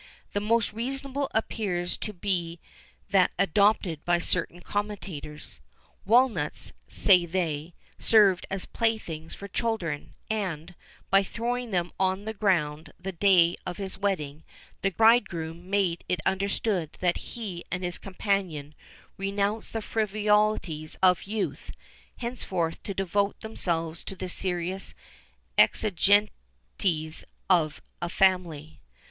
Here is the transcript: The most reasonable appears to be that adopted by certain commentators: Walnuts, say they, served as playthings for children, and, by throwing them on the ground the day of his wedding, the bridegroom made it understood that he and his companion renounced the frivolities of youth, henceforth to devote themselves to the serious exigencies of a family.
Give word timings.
The 0.33 0.39
most 0.39 0.73
reasonable 0.73 1.29
appears 1.31 1.95
to 1.99 2.11
be 2.11 2.59
that 3.11 3.29
adopted 3.37 4.03
by 4.03 4.17
certain 4.17 4.59
commentators: 4.61 5.59
Walnuts, 6.05 6.73
say 6.87 7.27
they, 7.27 7.75
served 7.99 8.47
as 8.49 8.65
playthings 8.65 9.35
for 9.35 9.47
children, 9.47 10.15
and, 10.27 10.73
by 11.11 11.21
throwing 11.21 11.69
them 11.69 11.91
on 11.99 12.25
the 12.25 12.33
ground 12.33 12.93
the 12.99 13.11
day 13.11 13.55
of 13.63 13.77
his 13.77 13.95
wedding, 13.95 14.43
the 14.81 14.89
bridegroom 14.89 15.69
made 15.69 16.03
it 16.09 16.19
understood 16.25 16.97
that 16.99 17.17
he 17.17 17.63
and 17.71 17.83
his 17.83 17.99
companion 17.99 18.73
renounced 19.17 19.71
the 19.71 19.83
frivolities 19.83 20.97
of 21.03 21.25
youth, 21.25 21.73
henceforth 22.17 22.81
to 22.81 22.95
devote 22.95 23.41
themselves 23.41 24.03
to 24.05 24.15
the 24.15 24.29
serious 24.29 24.95
exigencies 25.59 27.23
of 27.51 27.83
a 28.01 28.09
family. 28.09 28.81